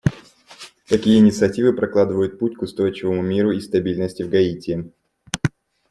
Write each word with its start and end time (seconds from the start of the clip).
Такие 0.87 1.19
инициативы 1.19 1.73
прокладывают 1.75 2.39
путь 2.39 2.55
к 2.55 2.63
устойчивому 2.63 3.21
миру 3.21 3.51
и 3.51 3.59
стабильности 3.61 4.23
в 4.23 4.29
Гаити. 4.31 4.91